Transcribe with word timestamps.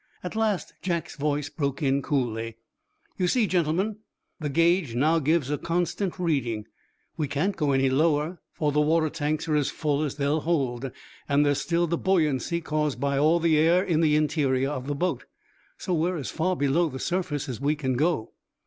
At 0.23 0.35
last 0.35 0.73
Jack's 0.81 1.15
voice 1.15 1.47
broke 1.49 1.83
in, 1.83 2.01
coolly: 2.01 2.57
"You 3.19 3.27
see, 3.27 3.45
gentlemen, 3.45 3.97
the 4.39 4.49
gauge 4.49 4.95
now 4.95 5.19
gives 5.19 5.51
a 5.51 5.59
constant 5.59 6.17
reading. 6.17 6.65
We 7.17 7.27
can't 7.27 7.55
go 7.55 7.69
any 7.71 7.87
lower, 7.87 8.41
for 8.51 8.71
the 8.71 8.81
water 8.81 9.11
tanks 9.11 9.47
are 9.47 9.55
as 9.55 9.69
full 9.69 10.01
as 10.01 10.15
they'll 10.15 10.39
hold, 10.41 10.89
and 11.29 11.45
there's 11.45 11.61
still 11.61 11.85
the 11.85 11.99
buoyancy 11.99 12.61
caused 12.61 12.99
by 12.99 13.19
all 13.19 13.39
the 13.39 13.59
air 13.59 13.85
the 13.85 14.15
interior 14.15 14.71
of 14.71 14.87
the 14.87 14.95
boat. 14.95 15.25
So 15.77 15.93
we're 15.93 16.17
as 16.17 16.31
far 16.31 16.55
below 16.55 16.89
the 16.89 16.97
surface 16.97 17.47
as 17.47 17.61
we 17.61 17.75
can 17.75 17.93
go." 17.95 18.33